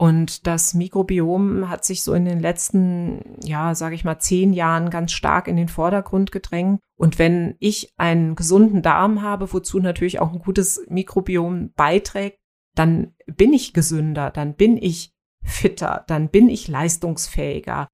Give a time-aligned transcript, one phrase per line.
[0.00, 4.90] Und das Mikrobiom hat sich so in den letzten, ja, sage ich mal, zehn Jahren
[4.90, 6.78] ganz stark in den Vordergrund gedrängt.
[6.96, 12.38] Und wenn ich einen gesunden Darm habe, wozu natürlich auch ein gutes Mikrobiom beiträgt,
[12.76, 17.88] dann bin ich gesünder, dann bin ich fitter, dann bin ich leistungsfähiger.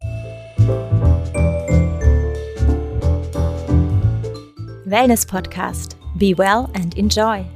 [4.84, 5.96] Wellness Podcast.
[6.16, 7.46] Be well and enjoy.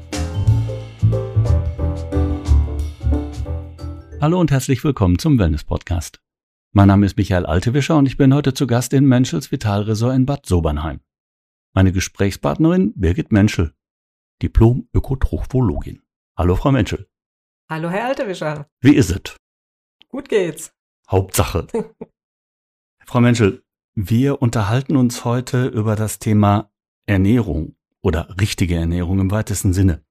[4.20, 6.20] Hallo und herzlich willkommen zum Wellness Podcast.
[6.72, 10.26] Mein Name ist Michael Altewischer und ich bin heute zu Gast in Menschels Vitalresort in
[10.26, 10.98] Bad Sobernheim.
[11.72, 13.74] Meine Gesprächspartnerin Birgit Menschel,
[14.42, 16.02] Diplom-Ökotrophologin.
[16.36, 17.08] Hallo Frau Menschel.
[17.70, 18.68] Hallo Herr Altewischer.
[18.80, 19.36] Wie ist es?
[20.08, 20.74] Gut geht's.
[21.08, 21.68] Hauptsache.
[23.06, 23.62] Frau Menschel,
[23.94, 26.72] wir unterhalten uns heute über das Thema
[27.06, 30.04] Ernährung oder richtige Ernährung im weitesten Sinne.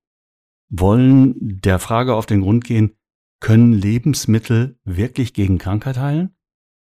[0.70, 2.97] Wollen der Frage auf den Grund gehen,
[3.40, 6.36] können Lebensmittel wirklich gegen Krankheit heilen?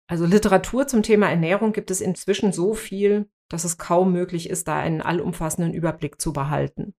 [0.08, 4.66] Also Literatur zum Thema Ernährung gibt es inzwischen so viel, dass es kaum möglich ist,
[4.66, 6.94] da einen allumfassenden Überblick zu behalten.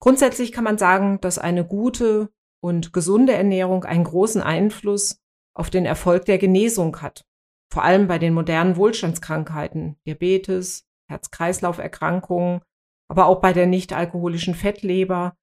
[0.00, 2.30] Grundsätzlich kann man sagen, dass eine gute
[2.62, 5.20] und gesunde Ernährung einen großen Einfluss
[5.54, 7.24] auf den Erfolg der Genesung hat.
[7.72, 12.62] Vor allem bei den modernen Wohlstandskrankheiten, Diabetes, Herz-Kreislauf-Erkrankungen,
[13.08, 15.36] aber auch bei der nicht alkoholischen Fettleber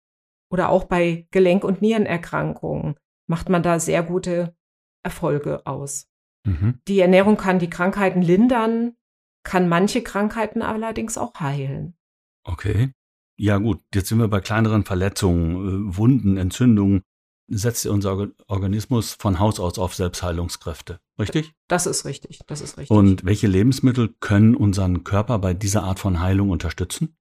[0.50, 2.96] oder auch bei Gelenk- und Nierenerkrankungen
[3.28, 4.56] macht man da sehr gute
[5.04, 6.10] Erfolge aus.
[6.46, 6.80] Mhm.
[6.88, 8.96] Die Ernährung kann die Krankheiten lindern,
[9.44, 11.96] kann manche Krankheiten allerdings auch heilen.
[12.44, 12.92] Okay.
[13.40, 17.04] Ja gut, jetzt sind wir bei kleineren Verletzungen, äh, Wunden, Entzündungen.
[17.50, 21.54] Setzt unser Organismus von Haus aus auf Selbstheilungskräfte, richtig?
[21.70, 22.92] Das ist richtig, das ist richtig.
[22.92, 27.16] Und welche Lebensmittel können unseren Körper bei dieser Art von Heilung unterstützen?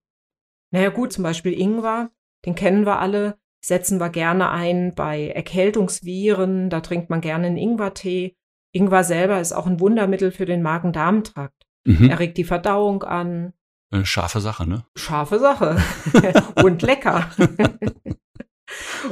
[0.73, 2.11] Naja gut, zum Beispiel Ingwer,
[2.45, 6.71] den kennen wir alle setzen wir gerne ein bei Erkältungsviren.
[6.71, 8.37] Da trinkt man gerne einen Ingwertee.
[8.73, 11.65] Ingwer selber ist auch ein Wundermittel für den Magen-Darm-Trakt.
[11.85, 12.09] Mhm.
[12.09, 13.55] Er regt die Verdauung an.
[13.91, 14.85] Eine scharfe Sache, ne?
[14.95, 15.79] Scharfe Sache.
[16.63, 17.29] Und lecker.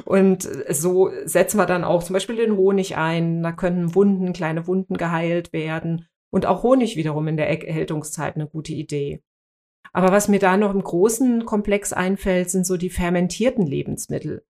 [0.04, 3.42] Und so setzen wir dann auch zum Beispiel den Honig ein.
[3.42, 6.06] Da können Wunden, kleine Wunden geheilt werden.
[6.30, 9.22] Und auch Honig wiederum in der Erkältungszeit eine gute Idee.
[9.94, 14.44] Aber was mir da noch im großen Komplex einfällt, sind so die fermentierten Lebensmittel.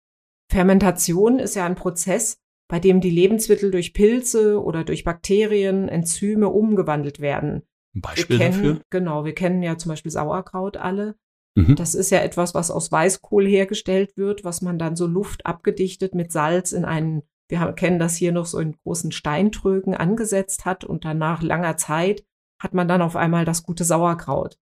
[0.50, 2.38] Fermentation ist ja ein Prozess,
[2.68, 7.62] bei dem die Lebensmittel durch Pilze oder durch Bakterien, Enzyme umgewandelt werden.
[7.94, 8.80] Ein Beispiel kennen, dafür?
[8.90, 11.16] Genau, wir kennen ja zum Beispiel Sauerkraut alle.
[11.56, 11.76] Mhm.
[11.76, 16.14] Das ist ja etwas, was aus Weißkohl hergestellt wird, was man dann so Luft abgedichtet
[16.14, 20.64] mit Salz in einen, wir haben, kennen das hier noch so in großen Steintrögen angesetzt
[20.64, 22.24] hat und dann nach langer Zeit
[22.58, 24.58] hat man dann auf einmal das gute Sauerkraut.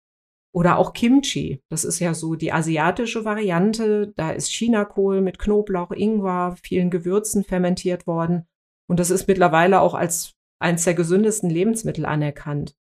[0.57, 1.61] Oder auch Kimchi.
[1.69, 4.11] Das ist ja so die asiatische Variante.
[4.15, 8.47] Da ist Chinakohl mit Knoblauch, Ingwer, vielen Gewürzen fermentiert worden.
[8.89, 12.75] Und das ist mittlerweile auch als eines der gesündesten Lebensmittel anerkannt.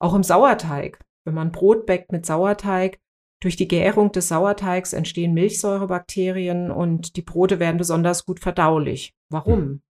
[0.00, 1.00] Auch im Sauerteig.
[1.24, 3.00] Wenn man Brot backt mit Sauerteig,
[3.42, 9.16] durch die Gärung des Sauerteigs entstehen Milchsäurebakterien und die Brote werden besonders gut verdaulich.
[9.30, 9.82] Warum?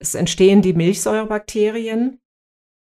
[0.00, 2.20] Es entstehen die Milchsäurebakterien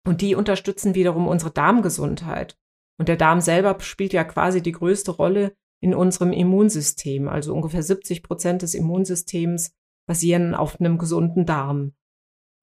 [0.05, 2.60] und die unterstützen wiederum unsere Darmgesundheit.
[3.01, 7.27] Und der Darm selber spielt ja quasi die größte Rolle in unserem Immunsystem.
[7.27, 9.73] Also ungefähr 70 Prozent des Immunsystems
[10.07, 11.95] basieren auf einem gesunden Darm.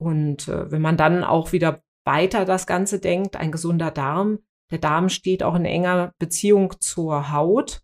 [0.01, 4.39] Und äh, wenn man dann auch wieder weiter das Ganze denkt, ein gesunder Darm,
[4.71, 7.83] der Darm steht auch in enger Beziehung zur Haut.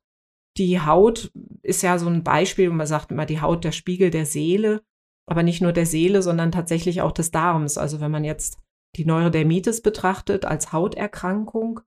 [0.57, 1.33] Die Haut
[1.65, 4.81] ist ja so ein Beispiel, man sagt immer, die Haut der Spiegel der Seele,
[5.29, 7.79] aber nicht nur der Seele, sondern tatsächlich auch des Darms.
[7.79, 8.59] Also wenn man jetzt
[8.95, 11.81] die Neurodermitis betrachtet als Hauterkrankung,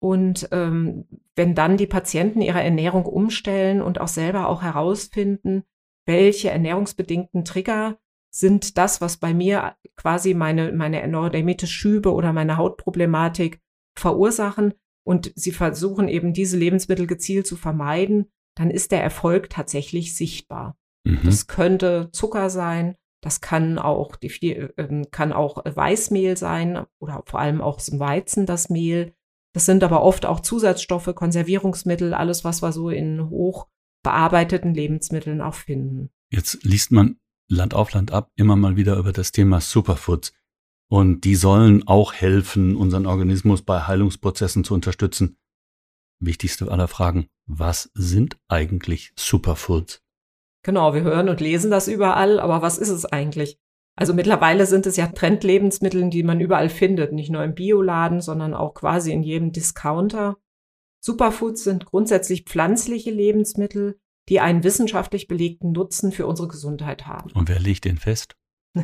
[0.00, 1.06] und ähm,
[1.36, 5.62] wenn dann die Patienten ihre Ernährung umstellen und auch selber auch herausfinden,
[6.06, 7.98] welche ernährungsbedingten Trigger
[8.32, 13.60] sind das, was bei mir quasi meine, meine Neurodermitis-Schübe oder meine Hautproblematik
[13.98, 14.74] verursachen
[15.04, 20.76] und sie versuchen eben diese Lebensmittel gezielt zu vermeiden, dann ist der Erfolg tatsächlich sichtbar.
[21.04, 21.20] Mhm.
[21.24, 27.40] Das könnte Zucker sein, das kann auch, die, äh, kann auch Weißmehl sein oder vor
[27.40, 29.14] allem auch zum Weizen das Mehl.
[29.52, 33.66] Das sind aber oft auch Zusatzstoffe, Konservierungsmittel, alles, was wir so in hoch
[34.02, 36.10] bearbeiteten Lebensmitteln auch finden.
[36.30, 37.18] Jetzt liest man
[37.48, 40.32] Land auf Land ab immer mal wieder über das Thema Superfoods.
[40.88, 45.36] Und die sollen auch helfen, unseren Organismus bei Heilungsprozessen zu unterstützen.
[46.20, 50.02] Wichtigste aller Fragen, was sind eigentlich Superfoods?
[50.62, 53.59] Genau, wir hören und lesen das überall, aber was ist es eigentlich?
[54.00, 58.54] Also mittlerweile sind es ja Trendlebensmittel, die man überall findet, nicht nur im Bioladen, sondern
[58.54, 60.38] auch quasi in jedem Discounter.
[61.04, 64.00] Superfoods sind grundsätzlich pflanzliche Lebensmittel,
[64.30, 67.30] die einen wissenschaftlich belegten Nutzen für unsere Gesundheit haben.
[67.32, 68.36] Und wer legt den fest?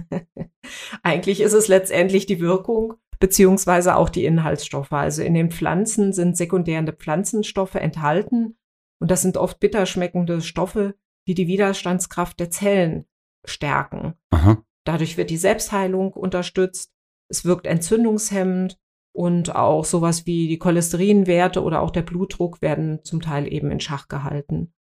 [1.03, 4.93] Eigentlich ist es letztendlich die Wirkung beziehungsweise auch die Inhaltsstoffe.
[4.93, 8.59] Also in den Pflanzen sind sekundäre Pflanzenstoffe enthalten
[9.01, 10.95] und das sind oft bitter schmeckende Stoffe,
[11.27, 13.07] die die Widerstandskraft der Zellen
[13.47, 14.13] stärken.
[14.29, 14.63] Aha.
[14.87, 16.93] Dadurch wird die Selbstheilung unterstützt.
[17.29, 18.79] Es wirkt entzündungshemmend
[19.13, 23.81] und auch sowas wie die Cholesterinwerte oder auch der Blutdruck werden zum Teil eben in
[23.81, 24.73] Schach gehalten.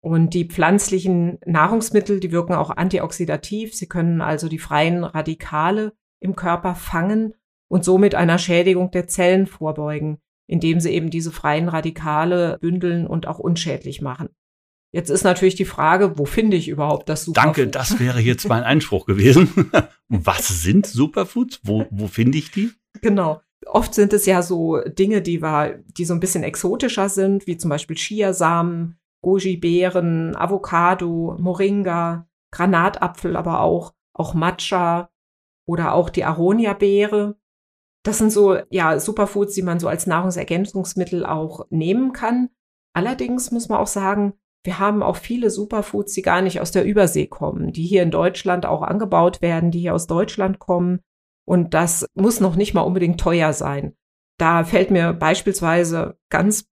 [0.00, 3.74] Und die pflanzlichen Nahrungsmittel, die wirken auch antioxidativ.
[3.74, 7.34] Sie können also die freien Radikale im Körper fangen
[7.68, 13.26] und somit einer Schädigung der Zellen vorbeugen, indem sie eben diese freien Radikale bündeln und
[13.26, 14.28] auch unschädlich machen.
[14.94, 17.56] Jetzt ist natürlich die Frage, wo finde ich überhaupt das Superfood?
[17.58, 19.72] Danke, das wäre jetzt mein Einspruch gewesen.
[20.08, 21.58] Was sind Superfoods?
[21.64, 22.70] Wo, wo finde ich die?
[23.02, 23.40] Genau.
[23.66, 27.56] Oft sind es ja so Dinge, die, war, die so ein bisschen exotischer sind, wie
[27.56, 35.10] zum Beispiel Chiasamen, Goji-Beeren, Avocado, Moringa, Granatapfel, aber auch, auch Matcha
[35.66, 37.36] oder auch die Aronia-Beere.
[38.04, 42.50] Das sind so, ja, Superfoods, die man so als Nahrungsergänzungsmittel auch nehmen kann.
[42.92, 46.84] Allerdings muss man auch sagen, wir haben auch viele Superfoods, die gar nicht aus der
[46.84, 51.00] Übersee kommen, die hier in Deutschland auch angebaut werden, die hier aus Deutschland kommen.
[51.46, 53.94] Und das muss noch nicht mal unbedingt teuer sein.
[54.38, 56.66] Da fällt mir beispielsweise ganz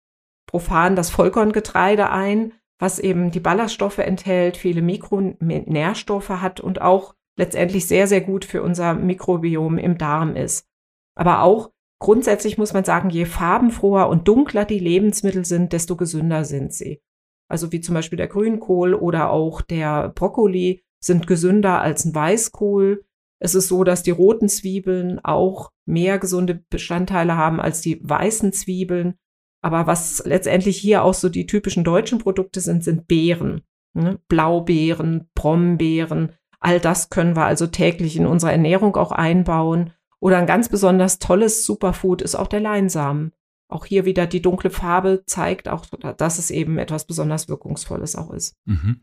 [0.47, 7.87] profan das Vollkorngetreide ein, was eben die Ballaststoffe enthält, viele Mikronährstoffe hat und auch letztendlich
[7.87, 10.69] sehr, sehr gut für unser Mikrobiom im Darm ist.
[11.17, 16.45] Aber auch grundsätzlich muss man sagen, je farbenfroher und dunkler die Lebensmittel sind, desto gesünder
[16.45, 17.01] sind sie.
[17.49, 23.05] Also wie zum Beispiel der Grünkohl oder auch der Brokkoli sind gesünder als ein Weißkohl.
[23.41, 28.53] Es ist so, dass die roten Zwiebeln auch mehr gesunde Bestandteile haben als die weißen
[28.53, 29.15] Zwiebeln.
[29.63, 33.63] Aber was letztendlich hier auch so die typischen deutschen Produkte sind, sind Beeren.
[33.95, 34.21] Ne?
[34.29, 39.93] Blaubeeren, Brombeeren, all das können wir also täglich in unserer Ernährung auch einbauen.
[40.21, 43.33] Oder ein ganz besonders tolles Superfood ist auch der Leinsamen.
[43.69, 48.31] Auch hier wieder die dunkle Farbe zeigt auch, dass es eben etwas besonders Wirkungsvolles auch
[48.31, 48.57] ist.
[48.65, 49.03] Mhm.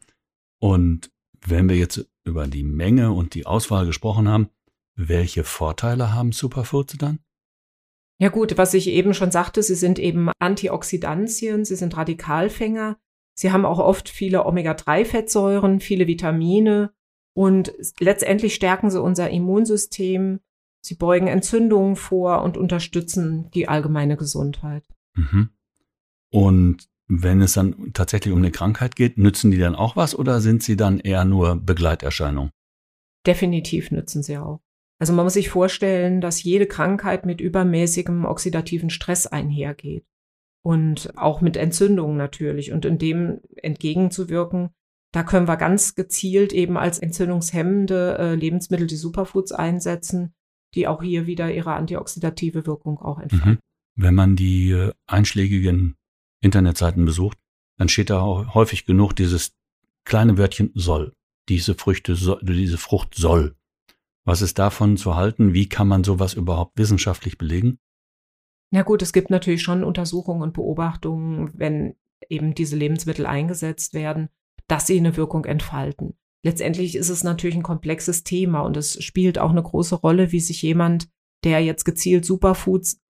[0.59, 1.11] Und
[1.45, 4.49] wenn wir jetzt über die Menge und die Auswahl gesprochen haben,
[4.95, 7.19] welche Vorteile haben Superfoods dann?
[8.17, 12.97] Ja gut, was ich eben schon sagte, sie sind eben Antioxidantien, sie sind Radikalfänger,
[13.37, 16.93] sie haben auch oft viele Omega-3-Fettsäuren, viele Vitamine
[17.33, 20.39] und letztendlich stärken sie unser Immunsystem,
[20.85, 24.83] sie beugen Entzündungen vor und unterstützen die allgemeine Gesundheit.
[25.15, 25.49] Mhm.
[26.29, 30.41] Und wenn es dann tatsächlich um eine Krankheit geht, nützen die dann auch was oder
[30.41, 32.51] sind sie dann eher nur Begleiterscheinung?
[33.25, 34.61] Definitiv nützen sie auch.
[34.99, 40.05] Also man muss sich vorstellen, dass jede Krankheit mit übermäßigem oxidativen Stress einhergeht
[40.61, 42.71] und auch mit Entzündungen natürlich.
[42.71, 44.69] Und in dem entgegenzuwirken,
[45.11, 50.34] da können wir ganz gezielt eben als entzündungshemmende äh, Lebensmittel die Superfoods einsetzen,
[50.75, 53.51] die auch hier wieder ihre antioxidative Wirkung auch entfalten.
[53.51, 53.59] Mhm.
[53.95, 55.95] Wenn man die äh, einschlägigen
[56.41, 57.37] Internetseiten besucht,
[57.77, 58.21] dann steht da
[58.53, 59.53] häufig genug dieses
[60.05, 61.13] kleine Wörtchen soll.
[61.49, 63.55] Diese Früchte, diese Frucht soll.
[64.23, 65.53] Was ist davon zu halten?
[65.53, 67.77] Wie kann man sowas überhaupt wissenschaftlich belegen?
[68.71, 71.95] Na gut, es gibt natürlich schon Untersuchungen und Beobachtungen, wenn
[72.29, 74.29] eben diese Lebensmittel eingesetzt werden,
[74.67, 76.15] dass sie eine Wirkung entfalten.
[76.45, 80.39] Letztendlich ist es natürlich ein komplexes Thema und es spielt auch eine große Rolle, wie
[80.39, 81.09] sich jemand,
[81.43, 83.01] der jetzt gezielt Superfoods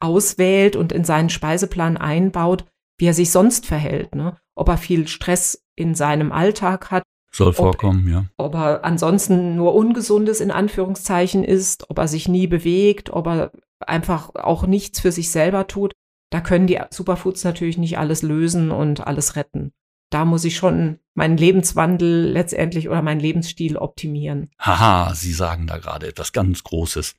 [0.00, 2.64] auswählt und in seinen Speiseplan einbaut,
[2.98, 4.16] wie er sich sonst verhält.
[4.16, 4.36] Ne?
[4.56, 8.24] Ob er viel Stress in seinem Alltag hat, soll vorkommen, ob, ja.
[8.38, 13.52] Ob er ansonsten nur Ungesundes in Anführungszeichen ist, ob er sich nie bewegt, ob er
[13.86, 15.92] einfach auch nichts für sich selber tut.
[16.30, 19.72] Da können die Superfoods natürlich nicht alles lösen und alles retten.
[20.10, 24.50] Da muss ich schon meinen Lebenswandel letztendlich oder meinen Lebensstil optimieren.
[24.58, 27.14] Haha, Sie sagen da gerade etwas ganz Großes.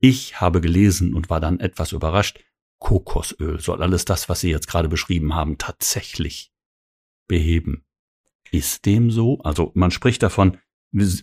[0.00, 2.42] Ich habe gelesen und war dann etwas überrascht.
[2.80, 6.52] Kokosöl soll alles das, was Sie jetzt gerade beschrieben haben, tatsächlich
[7.28, 7.84] beheben.
[8.50, 9.38] Ist dem so?
[9.40, 10.58] Also man spricht davon,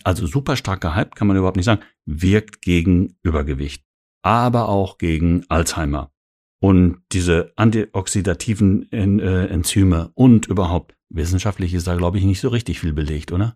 [0.03, 3.83] also super stark gehypt, kann man überhaupt nicht sagen, wirkt gegen Übergewicht,
[4.21, 6.11] aber auch gegen Alzheimer.
[6.59, 12.79] Und diese antioxidativen äh, Enzyme und überhaupt, wissenschaftlich ist da, glaube ich, nicht so richtig
[12.79, 13.55] viel belegt, oder?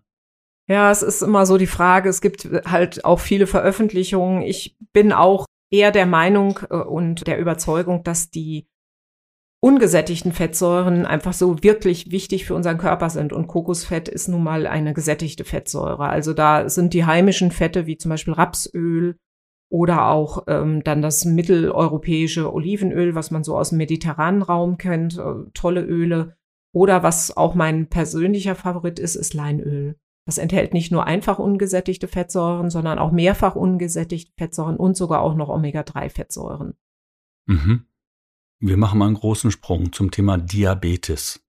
[0.68, 4.42] Ja, es ist immer so die Frage, es gibt halt auch viele Veröffentlichungen.
[4.42, 8.66] Ich bin auch eher der Meinung äh, und der Überzeugung, dass die
[9.60, 13.32] ungesättigten Fettsäuren einfach so wirklich wichtig für unseren Körper sind.
[13.32, 16.08] Und Kokosfett ist nun mal eine gesättigte Fettsäure.
[16.08, 19.16] Also da sind die heimischen Fette wie zum Beispiel Rapsöl
[19.68, 25.18] oder auch ähm, dann das mitteleuropäische Olivenöl, was man so aus dem mediterranen Raum kennt,
[25.18, 26.36] äh, tolle Öle.
[26.76, 29.98] Oder was auch mein persönlicher Favorit ist, ist Leinöl.
[30.26, 35.34] Das enthält nicht nur einfach ungesättigte Fettsäuren, sondern auch mehrfach ungesättigte Fettsäuren und sogar auch
[35.36, 36.74] noch Omega-3-Fettsäuren.
[37.46, 37.86] Mhm.
[38.60, 41.42] Wir machen mal einen großen Sprung zum Thema Diabetes.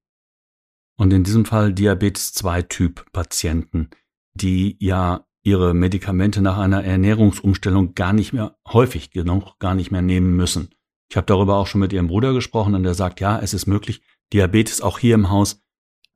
[0.95, 3.89] Und in diesem Fall Diabetes 2 Typ Patienten,
[4.33, 10.01] die ja ihre Medikamente nach einer Ernährungsumstellung gar nicht mehr häufig genug gar nicht mehr
[10.01, 10.69] nehmen müssen.
[11.09, 13.65] Ich habe darüber auch schon mit ihrem Bruder gesprochen und der sagt, ja, es ist
[13.65, 14.01] möglich,
[14.33, 15.61] Diabetes auch hier im Haus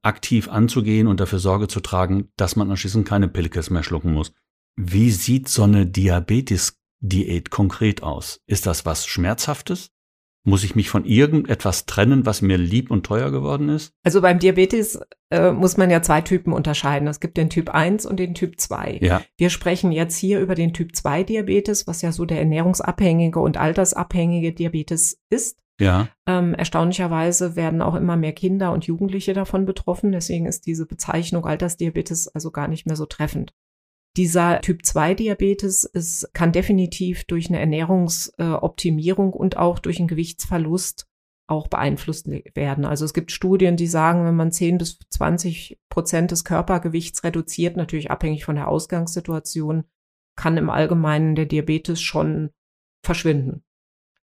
[0.03, 4.33] aktiv anzugehen und dafür Sorge zu tragen, dass man anschließend keine Pilkes mehr schlucken muss.
[4.75, 8.41] Wie sieht so eine Diabetes-Diät konkret aus?
[8.47, 9.91] Ist das was Schmerzhaftes?
[10.43, 13.93] Muss ich mich von irgendetwas trennen, was mir lieb und teuer geworden ist?
[14.03, 14.99] Also beim Diabetes
[15.29, 17.07] äh, muss man ja zwei Typen unterscheiden.
[17.07, 18.97] Es gibt den Typ 1 und den Typ 2.
[19.01, 19.21] Ja.
[19.37, 23.57] Wir sprechen jetzt hier über den Typ 2 Diabetes, was ja so der ernährungsabhängige und
[23.57, 25.59] altersabhängige Diabetes ist.
[25.81, 26.09] Ja.
[26.27, 30.11] Ähm, erstaunlicherweise werden auch immer mehr Kinder und Jugendliche davon betroffen.
[30.11, 33.53] Deswegen ist diese Bezeichnung Altersdiabetes also gar nicht mehr so treffend.
[34.15, 40.09] Dieser Typ 2 Diabetes ist, kann definitiv durch eine Ernährungsoptimierung äh, und auch durch einen
[40.09, 41.07] Gewichtsverlust
[41.47, 42.85] auch beeinflusst werden.
[42.85, 47.75] Also es gibt Studien, die sagen, wenn man 10 bis 20 Prozent des Körpergewichts reduziert,
[47.75, 49.85] natürlich abhängig von der Ausgangssituation,
[50.37, 52.51] kann im Allgemeinen der Diabetes schon
[53.03, 53.63] verschwinden.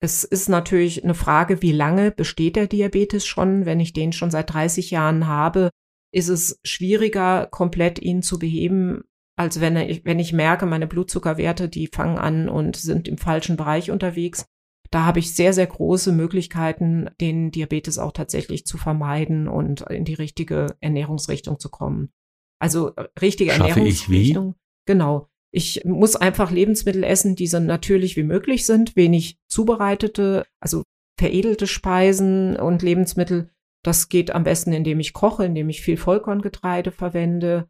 [0.04, 3.66] Es ist natürlich eine Frage, wie lange besteht der Diabetes schon?
[3.66, 5.70] Wenn ich den schon seit 30 Jahren habe,
[6.12, 9.04] ist es schwieriger, komplett ihn zu beheben,
[9.38, 13.58] als wenn ich, wenn ich merke, meine Blutzuckerwerte, die fangen an und sind im falschen
[13.58, 14.46] Bereich unterwegs.
[14.90, 20.04] Da habe ich sehr, sehr große Möglichkeiten, den Diabetes auch tatsächlich zu vermeiden und in
[20.04, 22.12] die richtige Ernährungsrichtung zu kommen.
[22.60, 24.56] Also äh, richtige Schaffe Ernährungsrichtung.
[24.86, 25.31] Genau.
[25.54, 30.84] Ich muss einfach Lebensmittel essen, die so natürlich wie möglich sind, wenig zubereitete, also
[31.20, 33.50] veredelte Speisen und Lebensmittel.
[33.84, 37.68] Das geht am besten, indem ich koche, indem ich viel Vollkorngetreide verwende,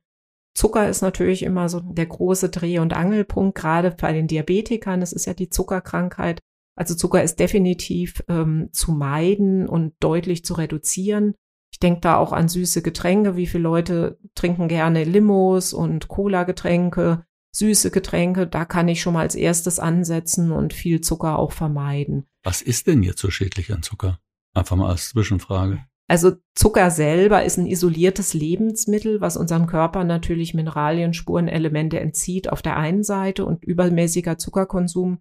[0.53, 5.00] Zucker ist natürlich immer so der große Dreh- und Angelpunkt, gerade bei den Diabetikern.
[5.00, 6.39] Das ist ja die Zuckerkrankheit.
[6.75, 11.35] Also Zucker ist definitiv ähm, zu meiden und deutlich zu reduzieren.
[11.71, 13.38] Ich denke da auch an süße Getränke.
[13.38, 18.48] Wie viele Leute trinken gerne Limos und Cola-Getränke, süße Getränke?
[18.48, 22.25] Da kann ich schon mal als erstes ansetzen und viel Zucker auch vermeiden.
[22.43, 24.20] Was ist denn jetzt so schädlich an Zucker?
[24.53, 25.84] Einfach mal als Zwischenfrage.
[26.08, 32.62] Also Zucker selber ist ein isoliertes Lebensmittel, was unserem Körper natürlich Mineralien, Spurenelemente entzieht auf
[32.62, 35.20] der einen Seite und übermäßiger Zuckerkonsum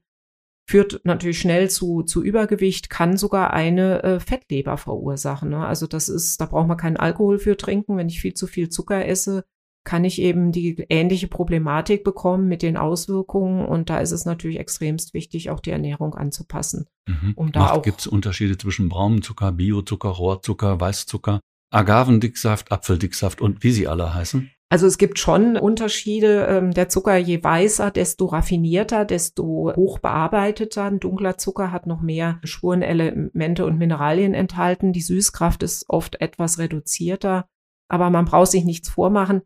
[0.70, 5.50] führt natürlich schnell zu, zu Übergewicht, kann sogar eine äh, Fettleber verursachen.
[5.50, 5.66] Ne?
[5.66, 7.96] Also das ist, da braucht man keinen Alkohol für trinken.
[7.96, 9.44] Wenn ich viel zu viel Zucker esse,
[9.90, 13.66] kann ich eben die ähnliche Problematik bekommen mit den Auswirkungen.
[13.66, 16.86] Und da ist es natürlich extremst wichtig, auch die Ernährung anzupassen.
[17.08, 17.32] Mhm.
[17.34, 21.40] Um da auch gibt es Unterschiede zwischen braunem Zucker, Biozucker, Rohrzucker, Weißzucker,
[21.72, 24.52] Agavendicksaft, Apfeldicksaft und wie sie alle heißen?
[24.68, 26.46] Also es gibt schon Unterschiede.
[26.48, 30.84] Ähm, der Zucker, je weißer, desto raffinierter, desto hochbearbeiteter.
[30.84, 34.92] Ein dunkler Zucker hat noch mehr Spurenelemente und Mineralien enthalten.
[34.92, 37.46] Die Süßkraft ist oft etwas reduzierter.
[37.88, 39.42] Aber man braucht sich nichts vormachen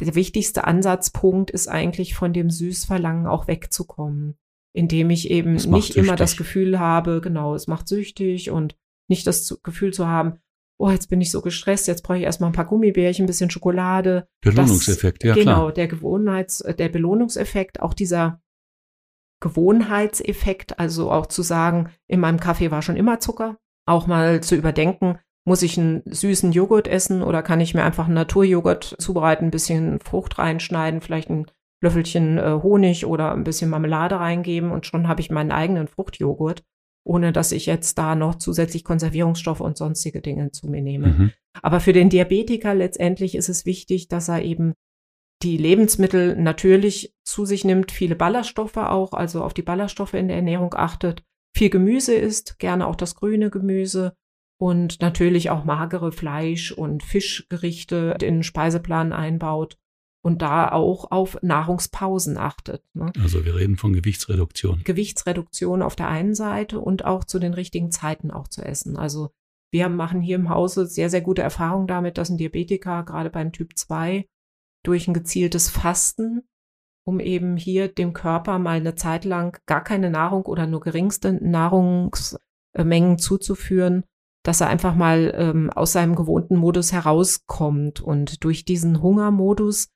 [0.00, 4.36] der wichtigste Ansatzpunkt ist eigentlich von dem Süßverlangen auch wegzukommen,
[4.72, 5.96] indem ich eben nicht süchtig.
[5.96, 8.76] immer das Gefühl habe, genau, es macht süchtig und
[9.08, 10.38] nicht das Gefühl zu haben,
[10.78, 13.50] oh, jetzt bin ich so gestresst, jetzt brauche ich erstmal ein paar Gummibärchen, ein bisschen
[13.50, 14.26] Schokolade.
[14.40, 15.56] Belohnungseffekt, das, ja genau, klar.
[15.56, 18.40] Genau, der Gewohnheits, der Belohnungseffekt, auch dieser
[19.40, 24.54] Gewohnheitseffekt, also auch zu sagen, in meinem Kaffee war schon immer Zucker, auch mal zu
[24.54, 29.46] überdenken, muss ich einen süßen Joghurt essen oder kann ich mir einfach einen Naturjoghurt zubereiten,
[29.46, 31.46] ein bisschen Frucht reinschneiden, vielleicht ein
[31.82, 36.62] Löffelchen äh, Honig oder ein bisschen Marmelade reingeben und schon habe ich meinen eigenen Fruchtjoghurt,
[37.04, 41.06] ohne dass ich jetzt da noch zusätzlich Konservierungsstoffe und sonstige Dinge zu mir nehme.
[41.08, 41.32] Mhm.
[41.62, 44.74] Aber für den Diabetiker letztendlich ist es wichtig, dass er eben
[45.42, 50.36] die Lebensmittel natürlich zu sich nimmt, viele Ballaststoffe auch, also auf die Ballaststoffe in der
[50.36, 51.24] Ernährung achtet,
[51.56, 54.14] viel Gemüse isst, gerne auch das grüne Gemüse,
[54.60, 59.78] und natürlich auch magere Fleisch- und Fischgerichte in den Speiseplan einbaut
[60.22, 62.84] und da auch auf Nahrungspausen achtet.
[62.92, 63.10] Ne?
[63.22, 64.82] Also wir reden von Gewichtsreduktion.
[64.84, 68.98] Gewichtsreduktion auf der einen Seite und auch zu den richtigen Zeiten auch zu essen.
[68.98, 69.30] Also
[69.72, 73.52] wir machen hier im Hause sehr, sehr gute Erfahrungen damit, dass ein Diabetiker gerade beim
[73.52, 74.26] Typ 2
[74.84, 76.42] durch ein gezieltes Fasten,
[77.06, 81.32] um eben hier dem Körper mal eine Zeit lang gar keine Nahrung oder nur geringste
[81.32, 84.04] Nahrungsmengen zuzuführen,
[84.42, 88.00] dass er einfach mal ähm, aus seinem gewohnten Modus herauskommt.
[88.00, 89.88] Und durch diesen Hungermodus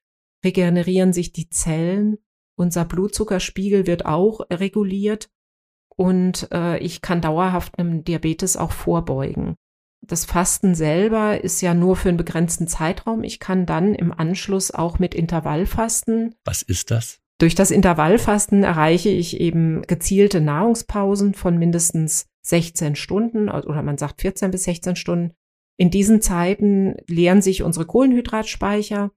[0.44, 2.18] regenerieren sich die Zellen.
[2.56, 5.28] Unser Blutzuckerspiegel wird auch reguliert
[5.96, 9.56] und äh, ich kann dauerhaft einem Diabetes auch vorbeugen.
[10.06, 13.24] das Fasten selber ist ja nur für einen begrenzten Zeitraum.
[13.24, 16.34] Ich kann dann im Anschluss auch mit Intervallfasten.
[16.44, 17.20] Was ist das?
[17.38, 24.20] Durch das Intervallfasten erreiche ich eben gezielte Nahrungspausen von mindestens 16 Stunden oder man sagt
[24.20, 25.32] 14 bis 16 Stunden.
[25.76, 29.10] In diesen Zeiten leeren sich unsere Kohlenhydratspeicher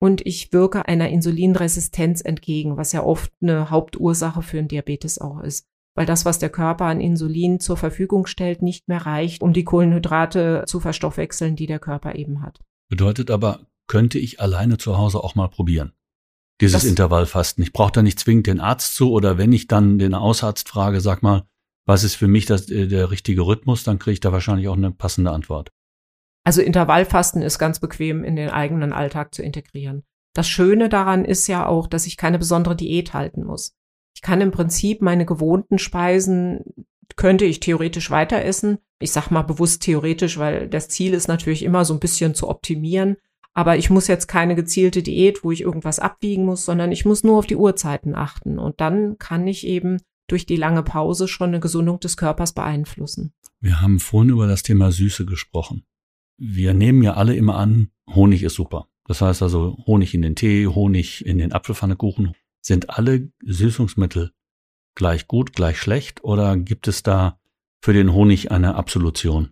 [0.00, 5.40] und ich wirke einer Insulinresistenz entgegen, was ja oft eine Hauptursache für einen Diabetes auch
[5.40, 5.66] ist.
[5.96, 9.64] Weil das, was der Körper an Insulin zur Verfügung stellt, nicht mehr reicht, um die
[9.64, 12.60] Kohlenhydrate zu verstoffwechseln, die der Körper eben hat.
[12.90, 15.92] Bedeutet aber, könnte ich alleine zu Hause auch mal probieren?
[16.60, 17.62] Dieses das, Intervallfasten.
[17.62, 21.00] Ich brauche da nicht zwingend den Arzt zu oder wenn ich dann den Hausarzt frage,
[21.00, 21.44] sag mal,
[21.86, 24.76] was ist für mich das, äh, der richtige Rhythmus, dann kriege ich da wahrscheinlich auch
[24.76, 25.70] eine passende Antwort.
[26.44, 30.02] Also Intervallfasten ist ganz bequem in den eigenen Alltag zu integrieren.
[30.34, 33.74] Das Schöne daran ist ja auch, dass ich keine besondere Diät halten muss.
[34.14, 36.64] Ich kann im Prinzip meine gewohnten Speisen,
[37.16, 38.78] könnte ich theoretisch weiter essen.
[38.98, 42.48] Ich sag mal bewusst theoretisch, weil das Ziel ist natürlich immer so ein bisschen zu
[42.48, 43.16] optimieren.
[43.52, 47.22] Aber ich muss jetzt keine gezielte Diät, wo ich irgendwas abwiegen muss, sondern ich muss
[47.22, 48.58] nur auf die Uhrzeiten achten.
[48.58, 49.98] Und dann kann ich eben
[50.28, 53.32] durch die lange Pause schon eine Gesundung des Körpers beeinflussen.
[53.60, 55.84] Wir haben vorhin über das Thema Süße gesprochen
[56.36, 58.88] wir nehmen ja alle immer an, Honig ist super.
[59.06, 62.34] Das heißt also Honig in den Tee, Honig in den Apfelpfannekuchen.
[62.60, 64.32] Sind alle Süßungsmittel
[64.96, 67.38] gleich gut, gleich schlecht oder gibt es da
[67.82, 69.50] für den Honig eine Absolution?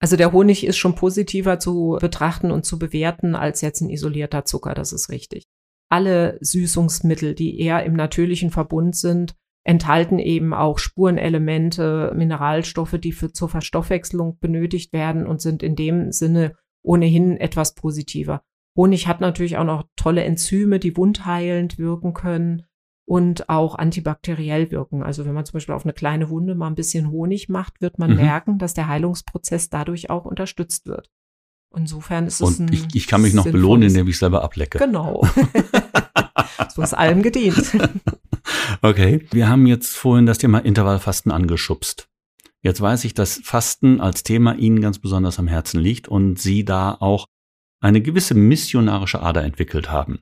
[0.00, 4.44] Also der Honig ist schon positiver zu betrachten und zu bewerten als jetzt ein isolierter
[4.44, 5.44] Zucker, das ist richtig.
[5.90, 9.34] Alle Süßungsmittel, die eher im natürlichen Verbund sind,
[9.68, 16.10] enthalten eben auch Spurenelemente, Mineralstoffe, die für zur Verstoffwechslung benötigt werden und sind in dem
[16.10, 18.40] Sinne ohnehin etwas positiver.
[18.74, 22.62] Honig hat natürlich auch noch tolle Enzyme, die wundheilend wirken können
[23.04, 25.02] und auch antibakteriell wirken.
[25.02, 27.98] Also wenn man zum Beispiel auf eine kleine Wunde mal ein bisschen Honig macht, wird
[27.98, 28.16] man mhm.
[28.16, 31.10] merken, dass der Heilungsprozess dadurch auch unterstützt wird.
[31.76, 34.78] Insofern ist es und ich, ich kann mich noch belohnen, indem ich selber ablecke.
[34.78, 35.28] Genau.
[36.74, 37.76] so ist allem gedient.
[38.82, 42.08] Okay, wir haben jetzt vorhin das Thema Intervallfasten angeschubst.
[42.60, 46.64] Jetzt weiß ich, dass Fasten als Thema Ihnen ganz besonders am Herzen liegt und Sie
[46.64, 47.26] da auch
[47.80, 50.20] eine gewisse missionarische Ader entwickelt haben.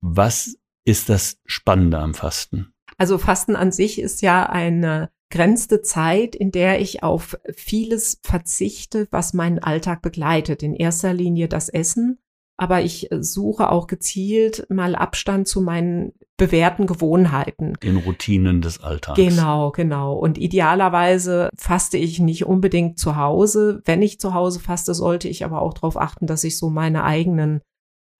[0.00, 2.72] Was ist das Spannende am Fasten?
[2.96, 9.08] Also Fasten an sich ist ja eine grenzte Zeit, in der ich auf vieles verzichte,
[9.10, 10.62] was meinen Alltag begleitet.
[10.62, 12.18] In erster Linie das Essen,
[12.56, 17.74] aber ich suche auch gezielt mal Abstand zu meinen bewährten Gewohnheiten.
[17.82, 19.16] Den Routinen des Alltags.
[19.16, 20.14] Genau, genau.
[20.14, 23.82] Und idealerweise faste ich nicht unbedingt zu Hause.
[23.84, 27.04] Wenn ich zu Hause faste, sollte ich aber auch darauf achten, dass ich so meine
[27.04, 27.60] eigenen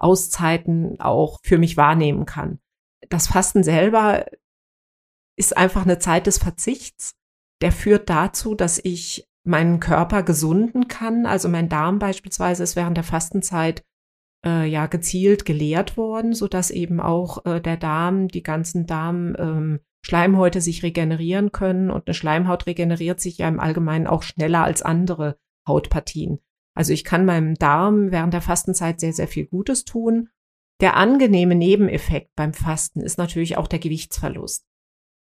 [0.01, 2.59] Auszeiten auch für mich wahrnehmen kann.
[3.09, 4.27] Das Fasten selber
[5.37, 7.14] ist einfach eine Zeit des Verzichts.
[7.62, 11.27] Der führt dazu, dass ich meinen Körper gesunden kann.
[11.27, 13.83] Also mein Darm beispielsweise ist während der Fastenzeit
[14.44, 19.35] äh, ja gezielt geleert worden, so dass eben auch äh, der Darm, die ganzen Darm
[19.38, 24.62] ähm, Schleimhäute sich regenerieren können und eine Schleimhaut regeneriert sich ja im Allgemeinen auch schneller
[24.62, 26.40] als andere Hautpartien.
[26.74, 30.28] Also ich kann meinem Darm während der Fastenzeit sehr, sehr viel Gutes tun.
[30.80, 34.66] Der angenehme Nebeneffekt beim Fasten ist natürlich auch der Gewichtsverlust.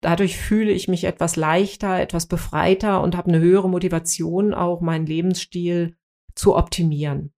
[0.02, 5.06] Dadurch fühle ich mich etwas leichter, etwas befreiter und habe eine höhere Motivation, auch meinen
[5.06, 5.96] Lebensstil
[6.34, 7.34] zu optimieren.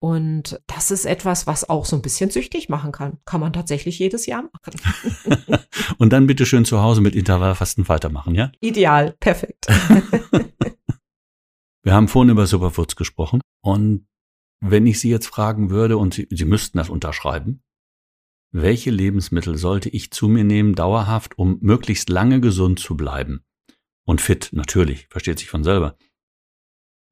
[0.00, 3.18] Und das ist etwas, was auch so ein bisschen süchtig machen kann.
[3.24, 4.80] Kann man tatsächlich jedes Jahr machen.
[5.98, 8.52] Und dann bitte schön zu Hause mit Intervallfasten weitermachen, ja?
[8.60, 9.66] Ideal, perfekt.
[11.82, 13.40] Wir haben vorhin über Superfoods gesprochen.
[13.60, 14.06] Und
[14.60, 17.62] wenn ich Sie jetzt fragen würde und Sie, Sie müssten das unterschreiben,
[18.52, 23.44] welche Lebensmittel sollte ich zu mir nehmen, dauerhaft, um möglichst lange gesund zu bleiben?
[24.06, 25.96] Und fit, natürlich, versteht sich von selber.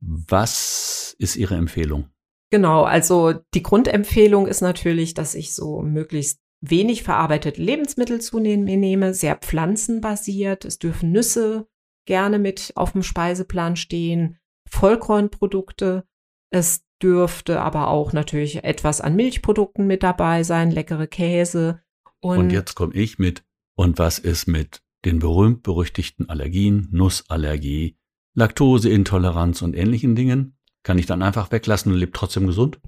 [0.01, 2.11] Was ist Ihre Empfehlung?
[2.51, 8.57] Genau, also die Grundempfehlung ist natürlich, dass ich so möglichst wenig verarbeitete Lebensmittel zu mir
[8.57, 10.65] nehme, sehr pflanzenbasiert.
[10.65, 11.67] Es dürfen Nüsse
[12.07, 16.05] gerne mit auf dem Speiseplan stehen, Vollkornprodukte.
[16.51, 21.83] Es dürfte aber auch natürlich etwas an Milchprodukten mit dabei sein, leckere Käse.
[22.21, 23.45] Und, und jetzt komme ich mit,
[23.77, 27.99] und was ist mit den berühmt-berüchtigten Allergien, Nussallergie,
[28.35, 30.56] Laktoseintoleranz und ähnlichen Dingen?
[30.87, 32.79] Kann ich dann einfach weglassen und lebe trotzdem gesund?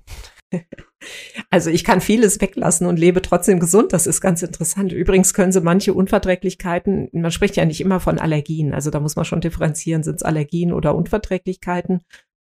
[1.50, 3.92] Also ich kann vieles weglassen und lebe trotzdem gesund.
[3.92, 4.92] Das ist ganz interessant.
[4.92, 9.14] Übrigens können Sie manche Unverträglichkeiten, man spricht ja nicht immer von Allergien, also da muss
[9.14, 12.00] man schon differenzieren, sind es Allergien oder Unverträglichkeiten.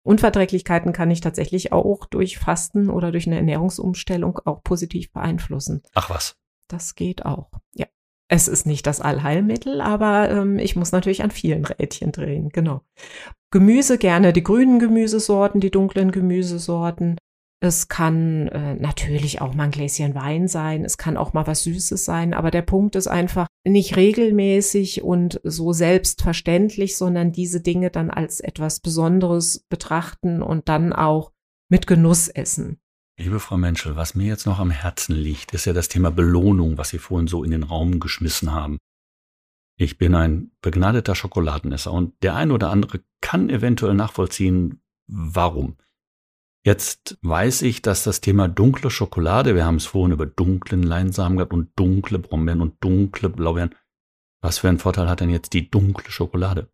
[0.06, 5.82] Unverträglichkeiten kann ich tatsächlich auch durch Fasten oder durch eine Ernährungsumstellung auch positiv beeinflussen.
[5.93, 6.36] Ach was.
[6.67, 7.49] Das geht auch.
[7.73, 7.88] Ja.
[8.27, 12.82] Es ist nicht das Allheilmittel, aber ähm, ich muss natürlich an vielen Rädchen drehen, genau.
[13.53, 17.19] Gemüse gerne die grünen Gemüsesorten, die dunklen Gemüsesorten.
[17.61, 21.61] Es kann äh, natürlich auch mal ein Gläschen Wein sein, es kann auch mal was
[21.61, 27.91] Süßes sein, aber der Punkt ist einfach nicht regelmäßig und so selbstverständlich, sondern diese Dinge
[27.91, 31.31] dann als etwas Besonderes betrachten und dann auch
[31.69, 32.79] mit Genuss essen.
[33.19, 36.79] Liebe Frau Menschel, was mir jetzt noch am Herzen liegt, ist ja das Thema Belohnung,
[36.79, 38.79] was Sie vorhin so in den Raum geschmissen haben.
[39.75, 45.77] Ich bin ein begnadeter Schokoladenesser und der eine oder andere kann eventuell nachvollziehen, warum.
[46.65, 51.38] Jetzt weiß ich, dass das Thema dunkle Schokolade, wir haben es vorhin über dunklen Leinsamen
[51.38, 53.75] gehabt und dunkle Brombeeren und dunkle Blaubeeren.
[54.41, 56.69] Was für einen Vorteil hat denn jetzt die dunkle Schokolade?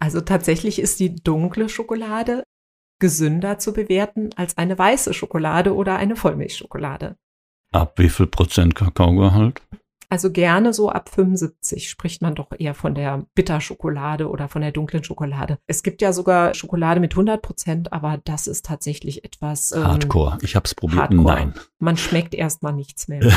[0.00, 2.44] Also tatsächlich ist die dunkle Schokolade
[2.98, 7.16] gesünder zu bewerten als eine weiße Schokolade oder eine Vollmilchschokolade.
[7.72, 9.60] Ab wie viel Prozent Kakaogehalt?
[10.12, 14.72] Also gerne so ab 75 spricht man doch eher von der Bitterschokolade oder von der
[14.72, 15.58] dunklen Schokolade.
[15.68, 20.38] Es gibt ja sogar Schokolade mit 100 Prozent, aber das ist tatsächlich etwas ähm, Hardcore.
[20.42, 21.02] Ich habe es probiert.
[21.02, 21.34] Hardcore.
[21.34, 21.54] Nein.
[21.78, 23.20] Man schmeckt erstmal nichts mehr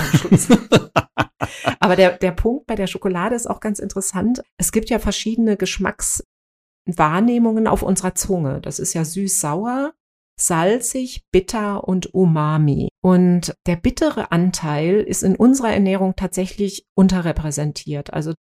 [1.80, 4.42] aber der, der Punkt bei der Schokolade ist auch ganz interessant.
[4.58, 8.62] Es gibt ja verschiedene Geschmackswahrnehmungen auf unserer Zunge.
[8.62, 9.94] Das ist ja süß-sauer,
[10.40, 12.90] salzig, bitter und umami.
[13.02, 18.14] Und der bittere Anteil ist in unserer Ernährung tatsächlich unterrepräsentiert.
[18.14, 18.34] Also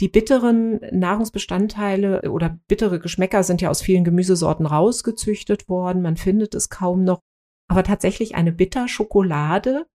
[0.00, 6.02] die bitteren Nahrungsbestandteile oder bittere Geschmäcker sind ja aus vielen Gemüsesorten rausgezüchtet worden.
[6.02, 7.20] Man findet es kaum noch.
[7.68, 9.86] Aber tatsächlich eine Bitterschokolade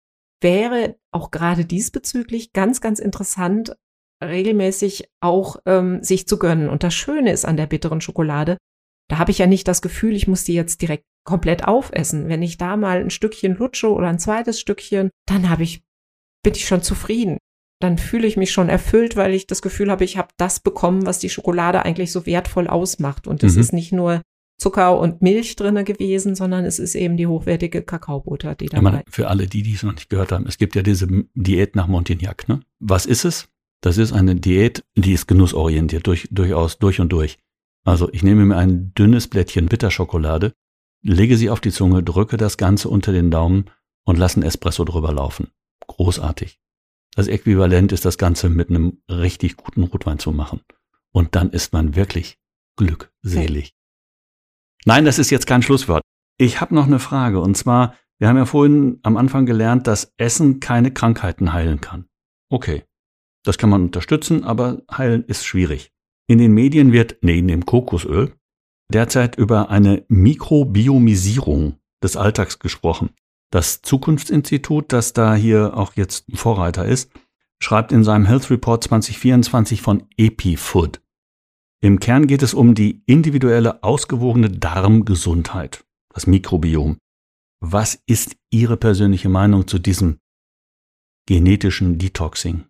[0.42, 3.76] wäre auch gerade diesbezüglich ganz, ganz interessant,
[4.24, 6.70] regelmäßig auch ähm, sich zu gönnen.
[6.70, 8.58] Und das Schöne ist an der bitteren Schokolade,
[9.10, 12.28] da habe ich ja nicht das Gefühl, ich muss die jetzt direkt komplett aufessen.
[12.28, 15.84] Wenn ich da mal ein Stückchen lutsche oder ein zweites Stückchen, dann habe ich,
[16.44, 17.38] bin ich schon zufrieden.
[17.80, 21.06] Dann fühle ich mich schon erfüllt, weil ich das Gefühl habe, ich habe das bekommen,
[21.06, 23.28] was die Schokolade eigentlich so wertvoll ausmacht.
[23.28, 23.62] Und es mhm.
[23.62, 24.22] ist nicht nur
[24.58, 28.92] Zucker und Milch drinne gewesen, sondern es ist eben die hochwertige Kakaobutter, die dabei.
[28.92, 31.76] Ja, für alle, die, die es noch nicht gehört haben, es gibt ja diese Diät
[31.76, 32.50] nach Montignac.
[32.50, 32.60] Ne?
[32.80, 33.48] Was ist es?
[33.82, 37.38] Das ist eine Diät, die ist genussorientiert, durch, durchaus durch und durch.
[37.86, 40.54] Also ich nehme mir ein dünnes Blättchen Bitterschokolade,
[41.02, 43.66] lege sie auf die Zunge, drücke das Ganze unter den Daumen
[44.06, 45.52] und lasse einen Espresso drüber laufen.
[45.88, 46.60] Großartig.
[47.16, 50.62] Das Äquivalent ist das Ganze mit einem richtig guten Rotwein zu machen.
[51.12, 52.40] Und dann ist man wirklich
[52.78, 53.76] glückselig.
[54.86, 56.04] Nein, das ist jetzt kein Schlusswort.
[56.38, 60.14] Ich habe noch eine Frage und zwar, wir haben ja vorhin am Anfang gelernt, dass
[60.18, 62.08] Essen keine Krankheiten heilen kann.
[62.50, 62.84] Okay,
[63.44, 65.92] das kann man unterstützen, aber heilen ist schwierig.
[66.28, 68.34] In den Medien wird neben dem Kokosöl
[68.92, 73.12] derzeit über eine Mikrobiomisierung des Alltags gesprochen.
[73.52, 77.12] Das Zukunftsinstitut, das da hier auch jetzt Vorreiter ist,
[77.62, 81.02] schreibt in seinem Health Report 2024 von EpiFood.
[81.82, 86.98] Im Kern geht es um die individuelle ausgewogene Darmgesundheit, das Mikrobiom.
[87.62, 90.20] Was ist Ihre persönliche Meinung zu diesem
[91.26, 92.69] genetischen Detoxing?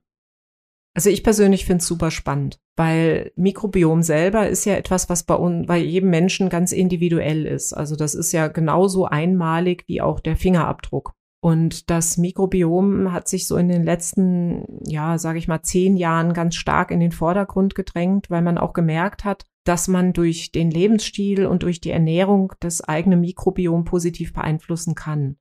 [0.99, 5.33] Also ich persönlich finde es super spannend, weil Mikrobiom selber ist ja etwas, was bei,
[5.33, 7.71] uns, bei jedem Menschen ganz individuell ist.
[7.71, 11.13] Also das ist ja genauso einmalig wie auch der Fingerabdruck.
[11.41, 16.33] Und das Mikrobiom hat sich so in den letzten, ja, sage ich mal, zehn Jahren
[16.33, 20.69] ganz stark in den Vordergrund gedrängt, weil man auch gemerkt hat, dass man durch den
[20.69, 25.38] Lebensstil und durch die Ernährung das eigene Mikrobiom positiv beeinflussen kann.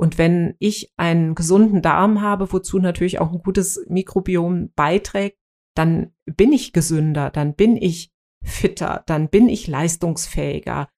[0.00, 5.36] Und wenn ich einen gesunden Darm habe, wozu natürlich auch ein gutes Mikrobiom beiträgt,
[5.76, 8.10] dann bin ich gesünder, dann bin ich
[8.42, 10.88] fitter, dann bin ich leistungsfähiger,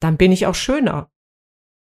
[0.00, 1.12] dann bin ich auch schöner,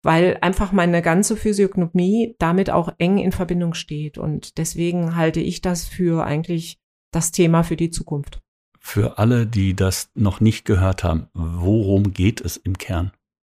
[0.03, 4.19] weil einfach meine ganze Physiognomie damit auch eng in Verbindung steht.
[4.19, 6.79] Und deswegen halte ich das für eigentlich
[7.11, 8.39] das Thema für die Zukunft.
[8.77, 13.11] Für alle, die das noch nicht gehört haben, worum geht es im Kern?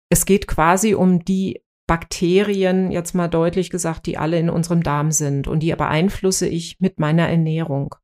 [0.09, 5.11] Es geht quasi um die Bakterien, jetzt mal deutlich gesagt, die alle in unserem Darm
[5.11, 7.95] sind und die beeinflusse ich mit meiner Ernährung.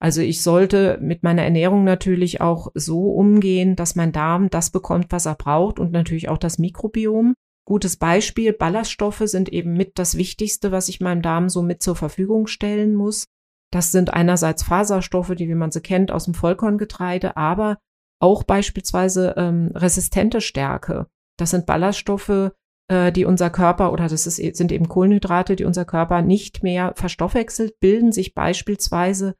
[0.00, 5.06] Also ich sollte mit meiner Ernährung natürlich auch so umgehen, dass mein Darm das bekommt,
[5.10, 7.34] was er braucht und natürlich auch das Mikrobiom.
[7.66, 11.96] Gutes Beispiel, Ballaststoffe sind eben mit das Wichtigste, was ich meinem Darm so mit zur
[11.96, 13.24] Verfügung stellen muss.
[13.72, 17.78] Das sind einerseits Faserstoffe, die, wie man sie kennt, aus dem Vollkorngetreide, aber
[18.20, 21.06] auch beispielsweise ähm, resistente Stärke.
[21.38, 22.52] Das sind Ballaststoffe,
[22.88, 26.92] äh, die unser Körper oder das ist, sind eben Kohlenhydrate, die unser Körper nicht mehr
[26.96, 29.34] verstoffwechselt, bilden sich beispielsweise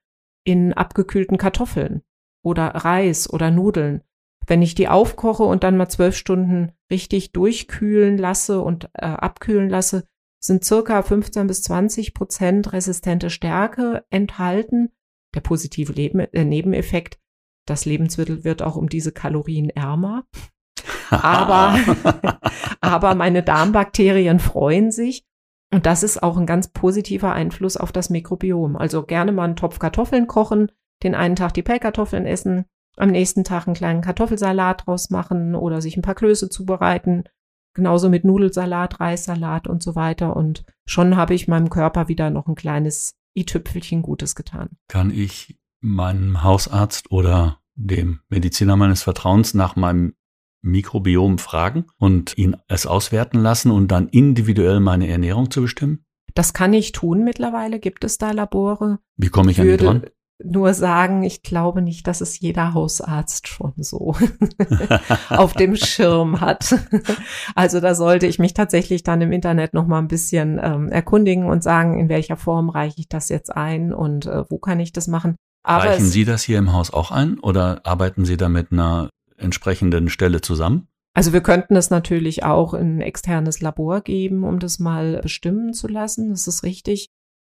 [0.45, 2.03] in abgekühlten Kartoffeln
[2.43, 4.03] oder Reis oder Nudeln.
[4.47, 9.71] Wenn ich die aufkoche und dann mal zwölf Stunden richtig durchkühlen lasse und äh, abkühlen
[9.71, 10.05] lasse,
[10.39, 14.91] sind circa 15 bis 20 Prozent resistente Stärke enthalten.
[15.35, 17.19] Der positive Leben, äh, Nebeneffekt
[17.67, 20.27] Das Lebensmittel wird auch um diese Kalorien ärmer.
[21.11, 21.79] aber,
[22.85, 25.25] aber meine Darmbakterien freuen sich.
[25.73, 28.77] Und das ist auch ein ganz positiver Einfluss auf das Mikrobiom.
[28.77, 30.71] Also gerne mal einen Topf Kartoffeln kochen,
[31.03, 32.67] den einen Tag die Pellkartoffeln essen,
[32.97, 37.25] am nächsten Tag einen kleinen Kartoffelsalat draus machen oder sich ein paar Klöße zubereiten.
[37.75, 40.37] Genauso mit Nudelsalat, Reissalat und so weiter.
[40.37, 44.77] Und schon habe ich meinem Körper wieder noch ein kleines i-Tüpfelchen Gutes getan.
[44.87, 50.15] Kann ich meinem Hausarzt oder dem Mediziner meines Vertrauens nach meinem
[50.65, 56.05] Mikrobiom fragen und ihn es auswerten lassen und dann individuell meine Ernährung zu bestimmen?
[56.35, 57.79] Das kann ich tun mittlerweile.
[57.79, 58.99] Gibt es da Labore?
[59.17, 60.03] Wie komme ich an die dran?
[60.43, 64.17] Nur sagen, ich glaube nicht, dass es jeder Hausarzt schon so
[65.29, 66.75] auf dem Schirm hat.
[67.55, 71.47] Also da sollte ich mich tatsächlich dann im Internet noch mal ein bisschen ähm, erkundigen
[71.47, 74.93] und sagen, in welcher Form reiche ich das jetzt ein und äh, wo kann ich
[74.93, 75.37] das machen.
[75.63, 79.11] Aber Reichen Sie das hier im Haus auch ein oder arbeiten Sie da mit einer
[79.37, 80.89] entsprechenden Stelle zusammen?
[81.15, 85.73] Also wir könnten es natürlich auch in ein externes Labor geben, um das mal bestimmen
[85.73, 86.31] zu lassen.
[86.31, 87.09] Das ist richtig.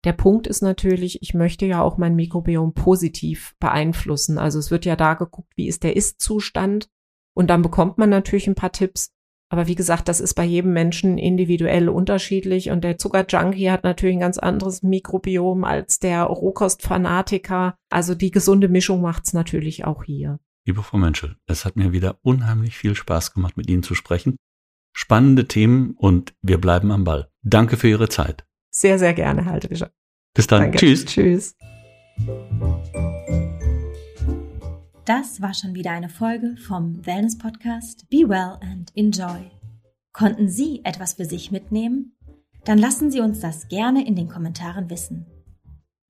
[0.04, 4.38] Der Punkt ist natürlich, ich möchte ja auch mein Mikrobiom positiv beeinflussen.
[4.38, 6.88] Also es wird ja da geguckt, wie ist der Ist-Zustand.
[7.34, 9.10] Und dann bekommt man natürlich ein paar Tipps.
[9.48, 12.70] Aber wie gesagt, das ist bei jedem Menschen individuell unterschiedlich.
[12.70, 17.76] Und der Zuckerjunkie hat natürlich ein ganz anderes Mikrobiom als der Rohkostfanatiker.
[17.90, 20.40] Also die gesunde Mischung macht's natürlich auch hier.
[20.68, 24.34] Liebe Frau Menschel, es hat mir wieder unheimlich viel Spaß gemacht, mit Ihnen zu sprechen.
[24.92, 27.30] Spannende Themen und wir bleiben am Ball.
[27.44, 28.44] Danke für Ihre Zeit.
[28.72, 29.92] Sehr, sehr gerne, Halte Fischer.
[30.34, 30.62] Bis dann.
[30.62, 30.78] Danke.
[30.78, 31.04] Tschüss.
[31.04, 31.54] Tschüss.
[35.04, 39.48] Das war schon wieder eine Folge vom Wellness Podcast Be Well and Enjoy.
[40.12, 42.16] Konnten Sie etwas für sich mitnehmen?
[42.64, 45.26] Dann lassen Sie uns das gerne in den Kommentaren wissen.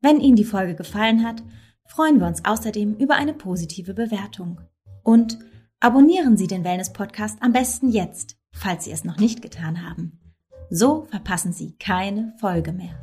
[0.01, 1.43] Wenn Ihnen die Folge gefallen hat,
[1.89, 4.61] freuen wir uns außerdem über eine positive Bewertung.
[5.03, 5.39] Und
[5.81, 10.21] abonnieren Sie den Wellness Podcast am besten jetzt, falls Sie es noch nicht getan haben.
[10.71, 12.99] So verpassen Sie keine Folge mehr.